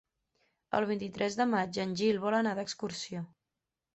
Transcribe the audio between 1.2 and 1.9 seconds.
de maig